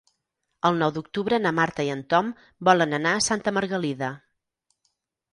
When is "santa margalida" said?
3.27-4.09